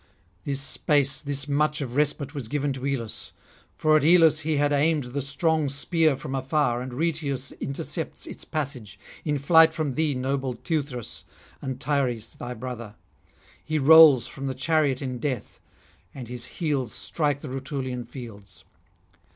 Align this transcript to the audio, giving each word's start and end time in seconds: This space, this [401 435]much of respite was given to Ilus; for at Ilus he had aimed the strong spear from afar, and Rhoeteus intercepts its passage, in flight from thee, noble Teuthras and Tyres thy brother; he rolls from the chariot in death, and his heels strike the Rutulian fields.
This 0.45 0.59
space, 0.59 1.21
this 1.21 1.45
[401 1.45 1.67
435]much 1.75 1.81
of 1.81 1.95
respite 1.95 2.33
was 2.33 2.47
given 2.47 2.73
to 2.73 2.87
Ilus; 2.87 3.33
for 3.77 3.95
at 3.95 4.03
Ilus 4.03 4.39
he 4.39 4.57
had 4.57 4.73
aimed 4.73 5.03
the 5.03 5.21
strong 5.21 5.69
spear 5.69 6.17
from 6.17 6.33
afar, 6.33 6.81
and 6.81 6.91
Rhoeteus 6.91 7.51
intercepts 7.61 8.25
its 8.25 8.43
passage, 8.43 8.97
in 9.23 9.37
flight 9.37 9.75
from 9.75 9.91
thee, 9.93 10.15
noble 10.15 10.55
Teuthras 10.55 11.23
and 11.61 11.79
Tyres 11.79 12.33
thy 12.33 12.55
brother; 12.55 12.95
he 13.63 13.77
rolls 13.77 14.25
from 14.25 14.47
the 14.47 14.55
chariot 14.55 15.03
in 15.03 15.19
death, 15.19 15.59
and 16.15 16.27
his 16.27 16.45
heels 16.45 16.93
strike 16.93 17.41
the 17.41 17.49
Rutulian 17.49 18.03
fields. 18.03 18.65